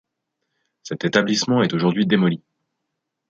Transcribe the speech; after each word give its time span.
Cet 0.81 1.05
établissement 1.05 1.61
est 1.61 1.75
aujourd'hui 1.75 2.07
démoli. 2.07 2.41